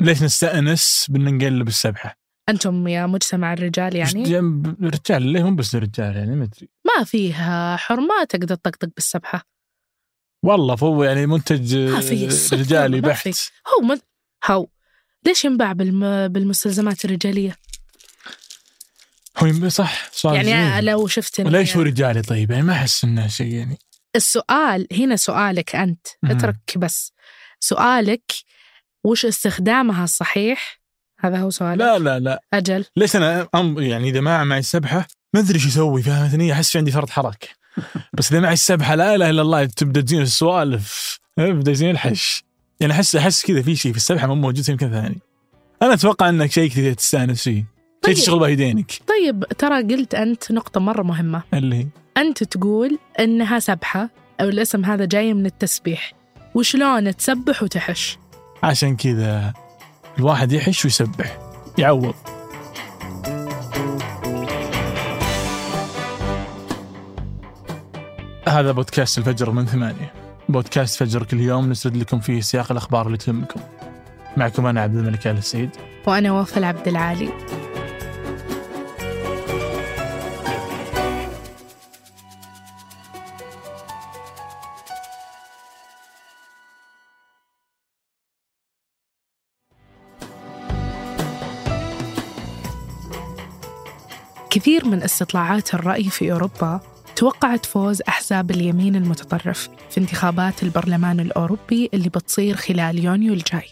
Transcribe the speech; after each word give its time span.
ليش 0.00 0.22
نستأنس 0.22 1.06
بأن 1.08 1.36
نقلب 1.38 1.68
السبحة؟ 1.68 2.18
أنتم 2.48 2.88
يا 2.88 3.06
مجتمع 3.06 3.52
الرجال 3.52 3.96
يعني؟ 3.96 4.22
جنب 4.22 4.84
الرجال؟ 4.84 5.22
ليه 5.22 5.42
مو 5.42 5.56
بس 5.56 5.74
الرجال 5.74 6.16
يعني؟ 6.16 6.36
ما 6.36 6.44
أدري. 6.44 6.68
ما 6.84 7.04
فيها 7.04 7.76
حرمة 7.76 8.24
تقدر 8.28 8.54
تطقطق 8.54 8.88
بالسبحة. 8.94 9.46
والله 10.42 10.76
فهو 10.76 11.04
يعني 11.04 11.26
منتج 11.26 11.90
صفر، 12.30 12.56
رجالي 12.58 13.00
بحت. 13.00 13.28
هو 13.28 13.86
من 13.86 13.98
هو 14.46 14.68
ليش 15.26 15.44
ينباع 15.44 15.72
بالم... 15.72 16.28
بالمستلزمات 16.28 17.04
الرجالية؟ 17.04 17.56
هو 19.38 19.46
يم- 19.46 19.68
صح؟ 19.68 20.10
سؤال 20.12 20.48
يعني 20.48 20.72
زين. 20.74 20.84
لو 20.84 21.06
شفت 21.06 21.40
وليش 21.40 21.76
هو 21.76 21.82
رجالي؟ 21.82 22.22
طيب 22.22 22.50
يعني 22.50 22.62
ما 22.62 22.72
أحس 22.72 23.04
إنه 23.04 23.26
شيء 23.26 23.52
يعني. 23.54 23.78
السؤال 24.16 24.86
هنا 24.92 25.16
سؤالك 25.16 25.74
مم. 26.22 26.30
اترك 26.30 26.78
بس. 26.78 27.12
سؤالك 27.60 28.32
وش 29.06 29.26
استخدامها 29.26 30.04
الصحيح؟ 30.04 30.80
هذا 31.20 31.38
هو 31.38 31.50
سؤالك. 31.50 31.80
لا 31.80 31.98
لا 31.98 32.18
لا. 32.18 32.40
أجل. 32.54 32.84
ليش 32.96 33.16
أنا 33.16 33.48
أم 33.54 33.78
يعني 33.78 34.08
إذا 34.08 34.20
ما 34.20 34.44
معي 34.44 34.58
السبحة 34.58 35.06
ما 35.34 35.40
أدري 35.40 35.54
إيش 35.54 35.66
أسوي 35.66 36.02
فهمتني 36.02 36.52
أحس 36.52 36.70
في 36.70 36.78
عندي 36.78 36.90
فرط 36.90 37.10
حركه 37.10 37.48
بس 38.18 38.32
إذا 38.32 38.40
معي 38.40 38.52
السبحة 38.52 38.94
لا 38.94 39.14
إله 39.14 39.30
إلا 39.30 39.42
الله 39.42 39.64
تبدأ 39.64 40.00
تزين 40.00 40.22
السوالف. 40.22 41.18
تبدأ 41.36 41.72
تزين 41.72 41.90
الحش. 41.90 42.44
يعني 42.80 42.92
احس 42.92 43.16
أحس 43.16 43.46
كذا 43.46 43.62
في 43.62 43.76
شيء 43.76 43.92
في 43.92 43.96
السبحة 43.96 44.26
مو 44.26 44.34
موجود 44.34 44.68
يمكن 44.68 44.90
ثاني. 44.90 45.18
أنا 45.82 45.94
أتوقع 45.94 46.28
إنك 46.28 46.52
شيء 46.52 46.70
كذا 46.70 46.92
تستأنس 46.92 47.42
فيه. 47.42 47.52
شيء 47.52 47.64
طيب. 48.02 48.14
تشتغل 48.14 48.38
به 48.38 48.48
يدينك 48.48 48.92
طيب 49.06 49.44
ترى 49.44 49.82
قلت 49.82 50.14
أنت 50.14 50.52
نقطة 50.52 50.80
مرة 50.80 51.02
مهمة. 51.02 51.42
اللي 51.54 51.76
هي؟ 51.76 51.86
أنت 52.16 52.44
تقول 52.44 52.98
إنها 53.20 53.58
سبحة 53.58 54.10
أو 54.40 54.48
الاسم 54.48 54.84
هذا 54.84 55.04
جاي 55.04 55.34
من 55.34 55.46
التسبيح. 55.46 56.12
وشلون 56.54 57.16
تسبح 57.16 57.62
وتحش؟ 57.62 58.18
عشان 58.62 58.96
كذا 58.96 59.52
الواحد 60.18 60.52
يحش 60.52 60.84
ويسبح 60.84 61.38
يعوض. 61.78 62.14
هذا 68.48 68.72
بودكاست 68.72 69.18
الفجر 69.18 69.50
من 69.50 69.66
ثمانية. 69.66 70.12
بودكاست 70.48 70.98
فجر 70.98 71.22
كل 71.22 71.40
يوم 71.40 71.70
نسرد 71.70 71.96
لكم 71.96 72.20
فيه 72.20 72.40
سياق 72.40 72.72
الأخبار 72.72 73.06
اللي 73.06 73.18
تهمكم. 73.18 73.60
معكم 74.36 74.66
أنا 74.66 74.80
عبد 74.80 74.96
الملك 74.96 75.26
آل 75.26 75.38
السيد. 75.38 75.70
وأنا 76.06 76.32
وفاء 76.32 76.64
عبد 76.64 76.88
العالي. 76.88 77.32
كثير 94.66 94.84
من 94.84 95.02
استطلاعات 95.02 95.74
الرأي 95.74 96.04
في 96.04 96.32
أوروبا 96.32 96.80
توقعت 97.16 97.66
فوز 97.66 98.02
أحزاب 98.08 98.50
اليمين 98.50 98.96
المتطرف 98.96 99.68
في 99.90 100.00
انتخابات 100.00 100.62
البرلمان 100.62 101.20
الأوروبي 101.20 101.90
اللي 101.94 102.08
بتصير 102.08 102.56
خلال 102.56 103.04
يونيو 103.04 103.32
الجاي. 103.32 103.68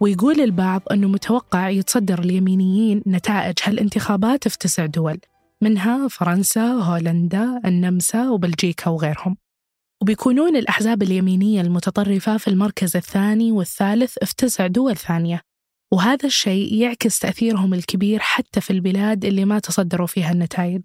ويقول 0.00 0.40
البعض 0.40 0.82
أنه 0.92 1.08
متوقع 1.08 1.68
يتصدر 1.68 2.18
اليمينيين 2.18 3.02
نتائج 3.06 3.54
هالانتخابات 3.64 4.48
في 4.48 4.58
تسع 4.58 4.86
دول 4.86 5.18
منها 5.62 6.08
فرنسا، 6.08 6.72
هولندا، 6.72 7.60
النمسا 7.64 8.30
وبلجيكا 8.30 8.90
وغيرهم. 8.90 9.36
وبيكونون 10.02 10.56
الأحزاب 10.56 11.02
اليمينية 11.02 11.60
المتطرفة 11.60 12.36
في 12.36 12.48
المركز 12.48 12.96
الثاني 12.96 13.52
والثالث 13.52 14.14
في 14.24 14.34
تسع 14.36 14.66
دول 14.66 14.96
ثانية. 14.96 15.53
وهذا 15.92 16.26
الشيء 16.26 16.74
يعكس 16.74 17.18
تأثيرهم 17.18 17.74
الكبير 17.74 18.18
حتى 18.18 18.60
في 18.60 18.70
البلاد 18.72 19.24
اللي 19.24 19.44
ما 19.44 19.58
تصدروا 19.58 20.06
فيها 20.06 20.32
النتائج. 20.32 20.82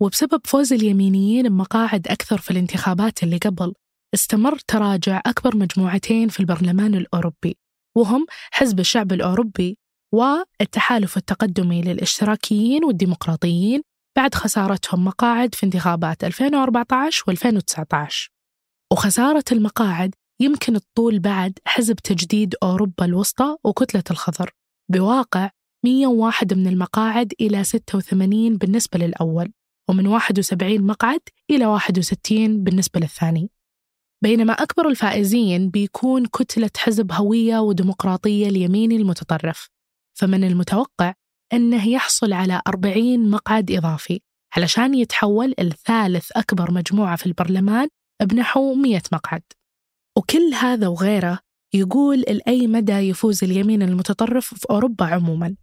وبسبب 0.00 0.40
فوز 0.44 0.72
اليمينيين 0.72 1.48
بمقاعد 1.48 2.08
أكثر 2.08 2.38
في 2.38 2.50
الانتخابات 2.50 3.22
اللي 3.22 3.36
قبل 3.36 3.72
استمر 4.14 4.58
تراجع 4.58 5.20
أكبر 5.26 5.56
مجموعتين 5.56 6.28
في 6.28 6.40
البرلمان 6.40 6.94
الأوروبي 6.94 7.56
وهم 7.96 8.26
حزب 8.52 8.80
الشعب 8.80 9.12
الأوروبي 9.12 9.78
والتحالف 10.14 11.16
التقدمي 11.16 11.82
للإشتراكيين 11.82 12.84
والديمقراطيين 12.84 13.82
بعد 14.16 14.34
خسارتهم 14.34 15.04
مقاعد 15.04 15.54
في 15.54 15.66
انتخابات 15.66 16.24
2014 16.24 17.24
و2019 17.30 18.28
وخسارة 18.92 19.44
المقاعد 19.52 20.14
يمكن 20.44 20.80
تطول 20.80 21.18
بعد 21.18 21.58
حزب 21.64 21.96
تجديد 21.96 22.54
أوروبا 22.62 23.04
الوسطى 23.04 23.56
وكتلة 23.64 24.02
الخضر. 24.10 24.50
بواقع 24.92 25.50
101 25.84 26.54
من 26.54 26.66
المقاعد 26.66 27.32
إلى 27.40 27.64
86 27.64 28.56
بالنسبة 28.56 28.98
للأول 28.98 29.52
ومن 29.90 30.06
71 30.06 30.86
مقعد 30.86 31.20
إلى 31.50 31.66
61 31.66 32.64
بالنسبة 32.64 33.00
للثاني. 33.00 33.50
بينما 34.22 34.52
أكبر 34.52 34.88
الفائزين 34.88 35.70
بيكون 35.70 36.26
كتلة 36.26 36.70
حزب 36.76 37.12
هوية 37.12 37.58
وديمقراطية 37.58 38.48
اليميني 38.48 38.96
المتطرف. 38.96 39.68
فمن 40.18 40.44
المتوقع 40.44 41.14
أنه 41.52 41.88
يحصل 41.88 42.32
على 42.32 42.62
40 42.68 43.30
مقعد 43.30 43.70
إضافي 43.70 44.20
علشان 44.56 44.94
يتحول 44.94 45.54
الثالث 45.58 46.30
أكبر 46.32 46.70
مجموعة 46.70 47.16
في 47.16 47.26
البرلمان 47.26 47.88
بنحو 48.22 48.74
100 48.74 49.02
مقعد. 49.12 49.42
وكل 50.18 50.54
هذا 50.54 50.88
وغيره 50.88 51.38
يقول 51.74 52.20
لأي 52.20 52.66
مدى 52.66 52.92
يفوز 52.92 53.44
اليمين 53.44 53.82
المتطرف 53.82 54.54
في 54.54 54.66
أوروبا 54.70 55.04
عموما. 55.04 55.56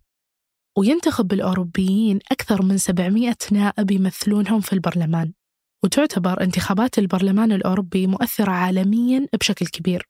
وينتخب 0.77 1.33
الأوروبيين 1.33 2.19
أكثر 2.31 2.61
من 2.61 2.77
700 2.77 3.35
نائب 3.51 3.91
يمثلونهم 3.91 4.61
في 4.61 4.73
البرلمان. 4.73 5.33
وتعتبر 5.83 6.43
انتخابات 6.43 6.99
البرلمان 6.99 7.51
الأوروبي 7.51 8.07
مؤثرة 8.07 8.51
عالميا 8.51 9.27
بشكل 9.39 9.67
كبير. 9.67 10.09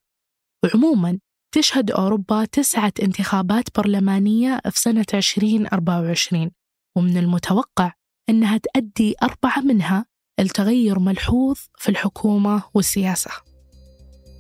وعموما 0.64 1.20
تشهد 1.56 1.92
أوروبا 1.92 2.46
تسعة 2.46 2.94
انتخابات 3.04 3.78
برلمانية 3.78 4.62
في 4.70 4.80
سنة 4.80 5.06
2024 5.14 6.52
ومن 6.98 7.18
المتوقع 7.18 7.94
أنها 8.30 8.58
تؤدي 8.58 9.16
أربعة 9.24 9.60
منها 9.60 10.06
التغير 10.40 11.00
ملحوظ 11.00 11.58
في 11.78 11.90
الحكومة 11.90 12.64
والسياسة. 12.74 13.51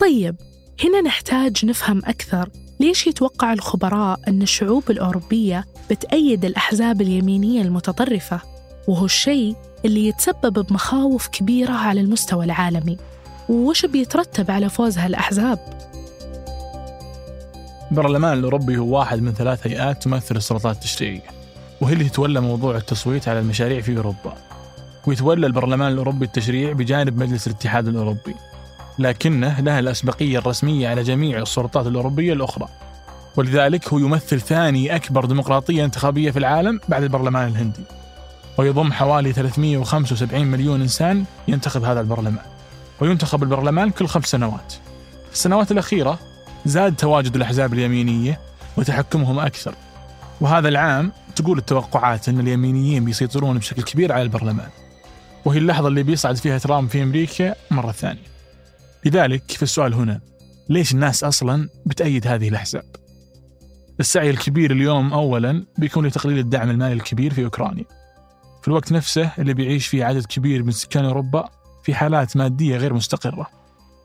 طيب 0.01 0.35
هنا 0.83 1.01
نحتاج 1.01 1.65
نفهم 1.65 2.01
أكثر. 2.05 2.49
ليش 2.79 3.07
يتوقع 3.07 3.53
الخبراء 3.53 4.19
أن 4.27 4.41
الشعوب 4.41 4.83
الأوروبية 4.89 5.65
بتأيد 5.89 6.45
الأحزاب 6.45 7.01
اليمينية 7.01 7.61
المتطرفة؟ 7.61 8.41
وهو 8.87 9.05
الشيء 9.05 9.55
اللي 9.85 10.07
يتسبب 10.07 10.65
بمخاوف 10.65 11.27
كبيرة 11.27 11.71
على 11.73 12.01
المستوى 12.01 12.45
العالمي. 12.45 12.97
وش 13.49 13.85
بيترتب 13.85 14.51
على 14.51 14.69
فوز 14.69 14.97
هالأحزاب؟ 14.97 15.59
البرلمان 17.91 18.37
الأوروبي 18.37 18.77
هو 18.77 18.97
واحد 18.99 19.21
من 19.21 19.33
ثلاث 19.33 19.67
هيئات 19.67 20.03
تمثل 20.03 20.35
السلطات 20.35 20.75
التشريعية 20.75 21.29
وهي 21.81 21.93
اللي 21.93 22.09
تتولى 22.09 22.41
موضوع 22.41 22.77
التصويت 22.77 23.27
على 23.27 23.39
المشاريع 23.39 23.81
في 23.81 23.97
أوروبا. 23.97 24.37
ويتولى 25.07 25.47
البرلمان 25.47 25.91
الأوروبي 25.91 26.25
التشريع 26.25 26.71
بجانب 26.71 27.17
مجلس 27.17 27.47
الاتحاد 27.47 27.87
الأوروبي. 27.87 28.35
لكنه 29.01 29.59
له 29.59 29.79
الأسبقية 29.79 30.37
الرسمية 30.37 30.89
على 30.89 31.03
جميع 31.03 31.41
السلطات 31.41 31.87
الأوروبية 31.87 32.33
الأخرى. 32.33 32.67
ولذلك 33.37 33.87
هو 33.87 33.99
يمثل 33.99 34.41
ثاني 34.41 34.95
أكبر 34.95 35.25
ديمقراطية 35.25 35.85
انتخابية 35.85 36.31
في 36.31 36.39
العالم 36.39 36.79
بعد 36.89 37.03
البرلمان 37.03 37.47
الهندي. 37.47 37.83
ويضم 38.57 38.91
حوالي 38.91 39.33
375 39.33 40.47
مليون 40.47 40.81
إنسان 40.81 41.25
ينتخب 41.47 41.83
هذا 41.83 42.01
البرلمان. 42.01 42.45
وينتخب 43.01 43.43
البرلمان 43.43 43.89
كل 43.89 44.07
خمس 44.07 44.25
سنوات. 44.25 44.71
في 45.27 45.33
السنوات 45.33 45.71
الأخيرة 45.71 46.19
زاد 46.65 46.95
تواجد 46.95 47.35
الأحزاب 47.35 47.73
اليمينية 47.73 48.39
وتحكمهم 48.77 49.39
أكثر. 49.39 49.75
وهذا 50.41 50.69
العام 50.69 51.11
تقول 51.35 51.57
التوقعات 51.57 52.29
أن 52.29 52.39
اليمينيين 52.39 53.05
بيسيطرون 53.05 53.57
بشكل 53.57 53.83
كبير 53.83 54.11
على 54.11 54.23
البرلمان. 54.23 54.69
وهي 55.45 55.57
اللحظة 55.57 55.87
اللي 55.87 56.03
بيصعد 56.03 56.35
فيها 56.35 56.57
ترامب 56.57 56.89
في 56.89 57.03
أمريكا 57.03 57.55
مرة 57.71 57.91
ثانية. 57.91 58.31
لذلك 59.05 59.51
في 59.51 59.63
السؤال 59.63 59.93
هنا 59.93 60.21
ليش 60.69 60.93
الناس 60.93 61.23
أصلا 61.23 61.69
بتأيد 61.85 62.27
هذه 62.27 62.49
الأحزاب؟ 62.49 62.85
السعي 63.99 64.29
الكبير 64.29 64.71
اليوم 64.71 65.13
أولا 65.13 65.65
بيكون 65.77 66.05
لتقليل 66.05 66.37
الدعم 66.37 66.69
المالي 66.69 66.93
الكبير 66.93 67.33
في 67.33 67.45
أوكرانيا. 67.45 67.85
في 68.61 68.67
الوقت 68.67 68.91
نفسه 68.91 69.31
اللي 69.39 69.53
بيعيش 69.53 69.87
فيه 69.87 70.05
عدد 70.05 70.25
كبير 70.25 70.63
من 70.63 70.71
سكان 70.71 71.05
أوروبا 71.05 71.49
في 71.83 71.93
حالات 71.95 72.37
مادية 72.37 72.77
غير 72.77 72.93
مستقرة. 72.93 73.47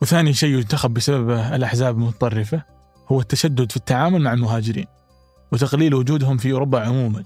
وثاني 0.03 0.35
شيء 0.35 0.55
ينتخب 0.55 0.95
بسببه 0.95 1.57
الأحزاب 1.57 1.97
المتطرفة 1.97 2.63
هو 3.09 3.21
التشدد 3.21 3.71
في 3.71 3.77
التعامل 3.77 4.23
مع 4.23 4.33
المهاجرين 4.33 4.87
وتقليل 5.53 5.95
وجودهم 5.95 6.37
في 6.37 6.53
أوروبا 6.53 6.81
عموما. 6.81 7.25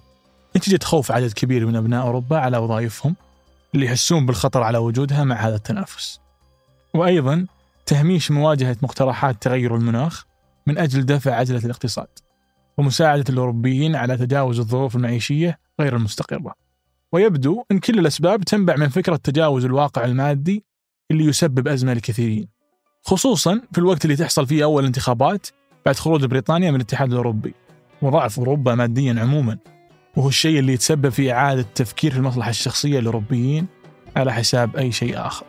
نتيجة 0.56 0.84
خوف 0.84 1.12
عدد 1.12 1.32
كبير 1.32 1.67
من 1.67 1.76
أبناء 1.76 2.06
أوروبا 2.06 2.38
على 2.38 2.58
وظائفهم 2.58 3.17
اللي 3.75 3.87
يحسون 3.87 4.26
بالخطر 4.26 4.62
على 4.62 4.78
وجودها 4.78 5.25
مع 5.25 5.37
هذا 5.37 5.56
التنافس. 5.56 6.20
وأيضا 6.94 7.46
تهميش 7.87 8.31
مواجهة 8.31 8.77
مقترحات 8.82 9.43
تغير 9.43 9.77
المناخ 9.77 10.25
من 10.67 10.79
أجل 10.79 11.06
دفع 11.06 11.35
عجلة 11.35 11.65
الاقتصاد 11.65 12.09
ومساعدة 12.79 13.25
الأوروبيين 13.29 13.97
على 13.97 14.17
تجاوز 14.17 14.59
الظروف 14.59 14.97
المعيشية 14.97 15.59
غير 15.81 15.97
المستقرة. 15.97 16.55
ويبدو 17.12 17.65
أن 17.73 17.79
كل 17.79 17.99
الأسباب 17.99 18.44
تنبع 18.44 18.77
من 18.77 18.88
فكرة 18.88 19.17
تجاوز 19.17 19.65
الواقع 19.65 20.05
المادي 20.05 20.65
اللي 21.11 21.25
يسبب 21.25 21.69
أزمة 21.69 21.93
لكثيرين 21.93 22.49
خصوصا 23.03 23.61
في 23.73 23.79
الوقت 23.79 24.05
اللي 24.05 24.17
تحصل 24.17 24.47
فيه 24.47 24.65
أول 24.65 24.85
انتخابات 24.85 25.47
بعد 25.87 25.97
خروج 25.97 26.25
بريطانيا 26.25 26.71
من 26.71 26.77
الاتحاد 26.77 27.11
الأوروبي 27.11 27.55
وضعف 28.03 28.38
أوروبا 28.38 28.75
ماديا 28.75 29.21
عموما 29.21 29.59
وهو 30.17 30.29
الشيء 30.29 30.59
اللي 30.59 30.73
يتسبب 30.73 31.09
في 31.09 31.32
إعادة 31.32 31.67
تفكير 31.75 32.11
في 32.11 32.17
المصلحة 32.17 32.50
الشخصية 32.50 33.00
للأوروبيين 33.00 33.67
على 34.17 34.32
حساب 34.32 34.77
أي 34.77 34.93
شيء 34.93 35.27
آخر. 35.27 35.47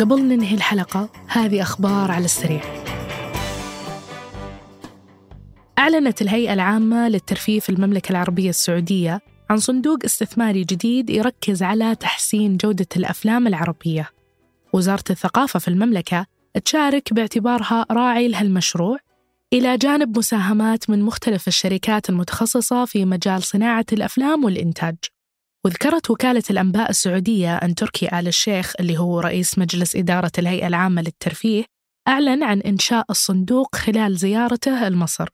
وقبل 0.00 0.22
ننهي 0.22 0.54
الحلقة 0.54 1.08
هذه 1.28 1.62
أخبار 1.62 2.10
على 2.10 2.24
السريع. 2.24 2.60
أعلنت 5.78 6.22
الهيئة 6.22 6.52
العامة 6.52 7.08
للترفيه 7.08 7.60
في 7.60 7.68
المملكة 7.68 8.10
العربية 8.10 8.48
السعودية 8.50 9.20
عن 9.50 9.56
صندوق 9.56 9.98
استثماري 10.04 10.64
جديد 10.64 11.10
يركز 11.10 11.62
على 11.62 11.94
تحسين 11.94 12.56
جودة 12.56 12.86
الأفلام 12.96 13.46
العربية. 13.46 14.10
وزارة 14.72 15.04
الثقافة 15.10 15.58
في 15.58 15.68
المملكة 15.68 16.26
تشارك 16.64 17.12
باعتبارها 17.14 17.86
راعي 17.90 18.28
لهالمشروع 18.28 18.98
إلى 19.52 19.76
جانب 19.76 20.18
مساهمات 20.18 20.90
من 20.90 21.02
مختلف 21.02 21.48
الشركات 21.48 22.10
المتخصصة 22.10 22.84
في 22.84 23.04
مجال 23.04 23.42
صناعة 23.42 23.86
الأفلام 23.92 24.44
والإنتاج. 24.44 24.96
وذكرت 25.66 26.10
وكالة 26.10 26.42
الأنباء 26.50 26.90
السعودية 26.90 27.56
أن 27.56 27.74
تركي 27.74 28.18
آل 28.18 28.28
الشيخ 28.28 28.72
اللي 28.80 28.98
هو 28.98 29.20
رئيس 29.20 29.58
مجلس 29.58 29.96
إدارة 29.96 30.32
الهيئة 30.38 30.66
العامة 30.66 31.02
للترفيه 31.02 31.64
أعلن 32.08 32.42
عن 32.42 32.60
إنشاء 32.60 33.04
الصندوق 33.10 33.76
خلال 33.76 34.16
زيارته 34.16 34.88
لمصر 34.88 35.28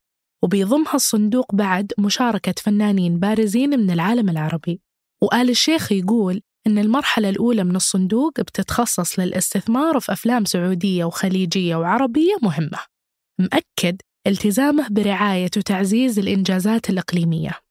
وبيضمها 0.44 0.94
الصندوق 0.94 1.54
بعد 1.54 1.92
مشاركة 1.98 2.54
فنانين 2.62 3.18
بارزين 3.18 3.70
من 3.70 3.90
العالم 3.90 4.28
العربي. 4.28 4.80
وآل 5.22 5.50
الشيخ 5.50 5.92
يقول 5.92 6.42
أن 6.66 6.78
المرحلة 6.78 7.28
الأولى 7.28 7.64
من 7.64 7.76
الصندوق 7.76 8.40
بتتخصص 8.40 9.18
للاستثمار 9.18 10.00
في 10.00 10.12
أفلام 10.12 10.44
سعودية 10.44 11.04
وخليجية 11.04 11.76
وعربية 11.76 12.34
مهمة. 12.42 12.78
مأكد 13.40 14.00
التزامه 14.26 14.88
برعاية 14.90 15.50
وتعزيز 15.56 16.18
الإنجازات 16.18 16.90
الإقليمية. 16.90 17.65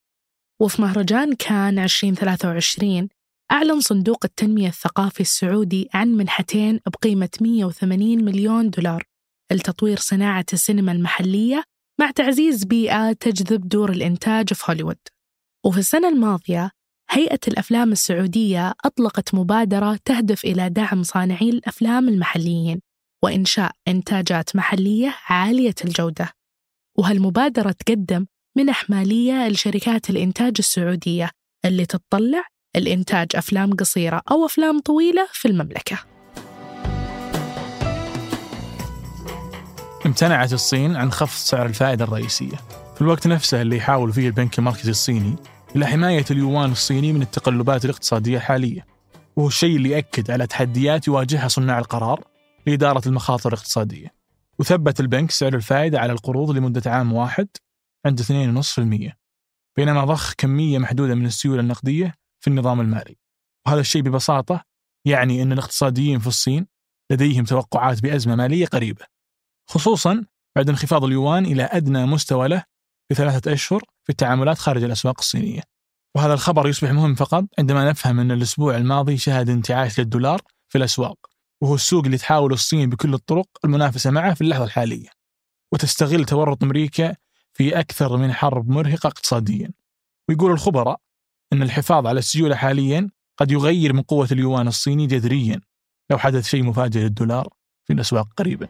وفي 0.62 0.82
مهرجان 0.82 1.34
كان 1.34 1.80
2023 1.80 3.08
أعلن 3.52 3.80
صندوق 3.80 4.26
التنمية 4.26 4.68
الثقافي 4.68 5.20
السعودي 5.20 5.90
عن 5.94 6.08
منحتين 6.08 6.80
بقيمة 6.88 7.30
180 7.42 8.26
مليون 8.26 8.70
دولار 8.70 9.04
لتطوير 9.52 9.98
صناعة 9.98 10.46
السينما 10.54 10.92
المحلية 10.92 11.64
مع 12.00 12.12
تعزيز 12.12 12.64
بيئة 12.64 13.14
تجذب 13.14 13.68
دور 13.68 13.92
الإنتاج 13.92 14.54
في 14.54 14.72
هوليوود. 14.72 14.98
وفي 15.66 15.78
السنة 15.78 16.10
الماضية 16.10 16.72
هيئة 17.10 17.40
الأفلام 17.48 17.92
السعودية 17.92 18.74
أطلقت 18.86 19.36
مبادرة 19.36 20.00
تهدف 20.06 20.46
إلى 20.46 20.70
دعم 20.70 21.04
صانعي 21.04 21.50
الأفلام 21.50 22.10
المحليين 22.10 22.82
وإنشاء 23.24 23.72
إنتاجات 23.88 24.56
محلية 24.56 25.16
عالية 25.30 25.76
الجودة. 25.86 26.32
وهالمبادرة 26.98 27.72
تقدم 27.72 28.26
منح 28.58 28.90
مالية 28.90 29.48
لشركات 29.48 30.10
الإنتاج 30.10 30.56
السعودية 30.60 31.30
اللي 31.66 31.86
تتطلع 31.86 32.44
الإنتاج 32.76 33.28
أفلام 33.36 33.74
قصيرة 33.76 34.22
أو 34.32 34.46
أفلام 34.46 34.80
طويلة 34.80 35.28
في 35.32 35.48
المملكة. 35.48 35.98
امتنعت 40.06 40.54
الصين 40.54 40.96
عن 40.96 41.12
خفض 41.12 41.38
سعر 41.38 41.66
الفائدة 41.66 42.06
الرئيسية. 42.06 42.56
في 42.96 43.02
الوقت 43.02 43.28
نفسه 43.28 43.62
اللي 43.62 43.78
يحاول 43.78 44.14
فيه 44.14 44.28
البنك 44.28 44.60
المركزي 44.60 44.92
الصيني 44.92 45.36
إلى 45.76 45.86
حماية 45.88 46.26
اليوان 46.32 46.72
الصيني 46.72 47.14
من 47.14 47.22
التقلبات 47.22 47.86
الاقتصادية 47.86 48.38
الحالية. 48.38 48.86
وهو 49.36 49.48
الشيء 49.48 49.76
اللي 49.76 49.90
يأكد 49.90 50.32
على 50.32 50.48
تحديات 50.48 51.08
يواجهها 51.08 51.48
صناع 51.48 51.80
القرار 51.80 52.24
لإدارة 52.68 53.02
المخاطر 53.08 53.54
الاقتصادية. 53.54 54.14
وثبت 54.60 55.00
البنك 55.00 55.32
سعر 55.32 55.56
الفائدة 55.56 56.00
على 56.00 56.12
القروض 56.14 56.52
لمدة 56.52 56.92
عام 56.92 57.14
واحد 57.14 57.48
عند 58.06 58.22
2.5% 58.22 59.14
بينما 59.78 60.06
ضخ 60.06 60.34
كمية 60.34 60.78
محدودة 60.80 61.16
من 61.16 61.26
السيولة 61.26 61.62
النقدية 61.62 62.14
في 62.40 62.48
النظام 62.48 62.82
المالي. 62.82 63.18
وهذا 63.68 63.80
الشيء 63.80 64.02
ببساطة 64.02 64.64
يعني 65.06 65.42
أن 65.42 65.52
الاقتصاديين 65.52 66.20
في 66.20 66.28
الصين 66.28 66.68
لديهم 67.12 67.44
توقعات 67.44 68.02
بأزمة 68.02 68.36
مالية 68.36 68.66
قريبة. 68.66 69.06
خصوصا 69.70 70.26
بعد 70.56 70.70
انخفاض 70.70 71.04
اليوان 71.04 71.46
إلى 71.46 71.64
أدنى 71.64 72.06
مستوى 72.06 72.48
له 72.48 72.64
في 73.10 73.16
ثلاثة 73.16 73.54
أشهر 73.54 73.84
في 74.04 74.10
التعاملات 74.10 74.58
خارج 74.58 74.84
الأسواق 74.84 75.16
الصينية. 75.20 75.62
وهذا 76.16 76.34
الخبر 76.34 76.68
يصبح 76.68 76.92
مهم 76.92 77.16
فقط 77.16 77.44
عندما 77.60 77.90
نفهم 77.90 78.20
أن 78.20 78.32
الأسبوع 78.32 78.78
الماضي 78.78 79.18
شهد 79.18 79.50
انتعاش 79.50 80.00
للدولار 80.00 80.42
في 80.70 80.78
الأسواق. 80.78 81.18
وهو 81.62 81.76
السوق 81.76 82.06
اللي 82.06 82.18
تحاول 82.18 82.54
الصين 82.54 82.90
بكل 82.90 83.14
الطرق 83.14 83.48
المنافسة 83.66 84.12
معه 84.12 84.34
في 84.34 84.42
اللحظة 84.42 84.64
الحالية. 84.64 85.10
وتستغل 85.74 86.26
تورط 86.26 86.64
أمريكا 86.64 87.16
في 87.58 87.80
أكثر 87.80 88.18
من 88.18 88.34
حرب 88.34 88.70
مرهقة 88.70 89.08
اقتصاديا. 89.08 89.72
ويقول 90.30 90.52
الخبراء 90.52 91.00
أن 91.54 91.62
الحفاظ 91.62 92.08
على 92.08 92.20
السيولة 92.20 92.56
حاليا 92.56 93.10
قد 93.38 93.52
يغير 93.52 93.94
من 93.94 94.02
قوة 94.02 94.28
اليوان 94.32 94.68
الصيني 94.68 95.08
جذريا 95.08 95.62
لو 96.12 96.18
حدث 96.18 96.48
شيء 96.48 96.64
مفاجئ 96.64 97.00
للدولار 97.00 97.48
في 97.88 97.94
الأسواق 97.94 98.28
قريبا. 98.38 98.68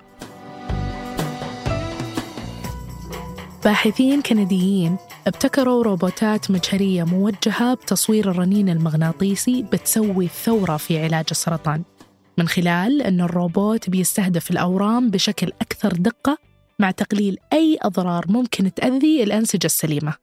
باحثين 3.63 4.21
كنديين 4.21 4.97
ابتكروا 5.27 5.83
روبوتات 5.83 6.51
مجهرية 6.51 7.03
موجهة 7.03 7.73
بتصوير 7.73 8.31
الرنين 8.31 8.69
المغناطيسي 8.69 9.63
بتسوي 9.63 10.27
ثورة 10.27 10.77
في 10.77 11.03
علاج 11.03 11.25
السرطان. 11.31 11.83
من 12.37 12.47
خلال 12.47 13.01
أن 13.01 13.21
الروبوت 13.21 13.89
بيستهدف 13.89 14.51
الأورام 14.51 15.09
بشكل 15.09 15.51
أكثر 15.61 15.93
دقة 15.93 16.37
مع 16.79 16.91
تقليل 16.91 17.37
أي 17.53 17.77
أضرار 17.81 18.25
ممكن 18.27 18.73
تأذي 18.73 19.23
الأنسجة 19.23 19.65
السليمة. 19.65 20.13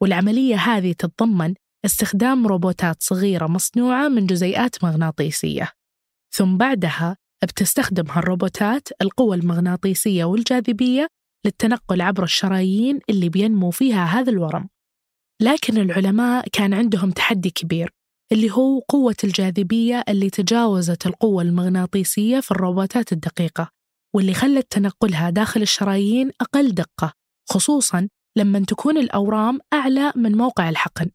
والعملية 0.00 0.56
هذه 0.56 0.92
تتضمن 0.92 1.54
استخدام 1.84 2.46
روبوتات 2.46 3.02
صغيرة 3.02 3.46
مصنوعة 3.46 4.08
من 4.08 4.26
جزيئات 4.26 4.84
مغناطيسية. 4.84 5.72
ثم 6.30 6.56
بعدها 6.56 7.16
بتستخدم 7.42 8.10
هالروبوتات 8.10 8.88
القوة 9.02 9.36
المغناطيسية 9.36 10.24
والجاذبية 10.24 11.06
للتنقل 11.44 12.00
عبر 12.00 12.22
الشرايين 12.22 13.00
اللي 13.10 13.28
بينمو 13.28 13.70
فيها 13.70 14.04
هذا 14.04 14.30
الورم. 14.30 14.68
لكن 15.42 15.78
العلماء 15.78 16.48
كان 16.52 16.74
عندهم 16.74 17.10
تحدي 17.10 17.50
كبير 17.50 17.90
اللي 18.32 18.50
هو 18.50 18.78
قوة 18.78 19.16
الجاذبية 19.24 20.04
اللي 20.08 20.30
تجاوزت 20.30 21.06
القوة 21.06 21.42
المغناطيسية 21.42 22.40
في 22.40 22.50
الروبوتات 22.50 23.12
الدقيقة. 23.12 23.77
واللي 24.14 24.34
خلت 24.34 24.72
تنقلها 24.72 25.30
داخل 25.30 25.62
الشرايين 25.62 26.30
أقل 26.40 26.74
دقة 26.74 27.12
خصوصا 27.50 28.08
لما 28.38 28.58
تكون 28.58 28.98
الأورام 28.98 29.58
أعلى 29.72 30.12
من 30.16 30.36
موقع 30.36 30.68
الحقن. 30.68 31.10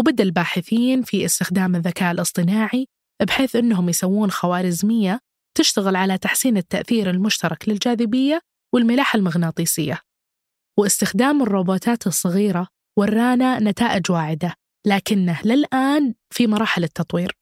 وبدأ 0.00 0.24
الباحثين 0.24 1.02
في 1.02 1.24
استخدام 1.24 1.76
الذكاء 1.76 2.12
الاصطناعي 2.12 2.86
بحيث 3.26 3.56
أنهم 3.56 3.88
يسوون 3.88 4.30
خوارزمية 4.30 5.20
تشتغل 5.56 5.96
على 5.96 6.18
تحسين 6.18 6.56
التأثير 6.56 7.10
المشترك 7.10 7.68
للجاذبية 7.68 8.40
والملاحة 8.74 9.16
المغناطيسية. 9.16 10.00
واستخدام 10.78 11.42
الروبوتات 11.42 12.06
الصغيرة 12.06 12.68
ورانا 12.98 13.58
نتائج 13.58 14.10
واعدة 14.10 14.54
لكنه 14.86 15.40
للآن 15.44 16.14
في 16.30 16.46
مراحل 16.46 16.84
التطوير. 16.84 17.32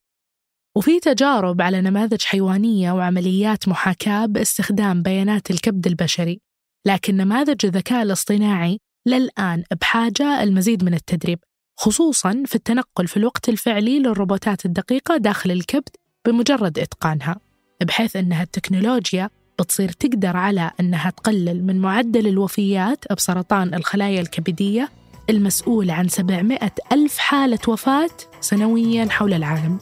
وفي 0.76 1.00
تجارب 1.00 1.62
على 1.62 1.80
نماذج 1.80 2.22
حيوانية 2.22 2.92
وعمليات 2.92 3.68
محاكاة 3.68 4.26
باستخدام 4.26 5.02
بيانات 5.02 5.50
الكبد 5.50 5.86
البشري 5.86 6.40
لكن 6.86 7.16
نماذج 7.16 7.66
الذكاء 7.66 8.02
الاصطناعي 8.02 8.78
للآن 9.06 9.64
بحاجة 9.80 10.42
المزيد 10.42 10.84
من 10.84 10.94
التدريب 10.94 11.38
خصوصا 11.76 12.42
في 12.46 12.54
التنقل 12.54 13.06
في 13.06 13.16
الوقت 13.16 13.48
الفعلي 13.48 13.98
للروبوتات 13.98 14.66
الدقيقة 14.66 15.16
داخل 15.16 15.50
الكبد 15.50 15.88
بمجرد 16.26 16.78
إتقانها 16.78 17.36
بحيث 17.82 18.16
أنها 18.16 18.42
التكنولوجيا 18.42 19.30
بتصير 19.58 19.88
تقدر 19.92 20.36
على 20.36 20.70
أنها 20.80 21.10
تقلل 21.10 21.66
من 21.66 21.80
معدل 21.80 22.26
الوفيات 22.26 23.12
بسرطان 23.12 23.74
الخلايا 23.74 24.20
الكبدية 24.20 24.88
المسؤول 25.30 25.90
عن 25.90 26.08
700 26.08 26.58
ألف 26.92 27.18
حالة 27.18 27.58
وفاة 27.68 28.10
سنويا 28.40 29.08
حول 29.10 29.34
العالم. 29.34 29.78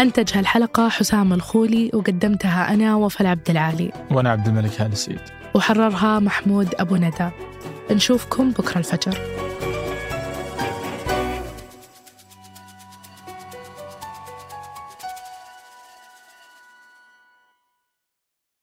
أنتج 0.00 0.36
هالحلقة 0.36 0.88
حسام 0.88 1.32
الخولي 1.32 1.90
وقدمتها 1.94 2.74
أنا 2.74 2.96
وفاء 2.96 3.26
عبد 3.28 3.50
العالي. 3.50 3.92
وأنا 4.10 4.30
عبد 4.30 4.48
الملك 4.48 4.80
هال 4.80 4.92
السيد 4.92 5.20
وحررها 5.54 6.18
محمود 6.18 6.74
أبو 6.74 6.96
ندى. 6.96 7.30
نشوفكم 7.90 8.50
بكرة 8.50 8.78
الفجر. 8.78 9.18